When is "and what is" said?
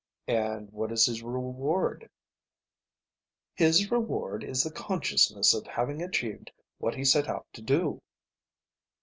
0.27-1.05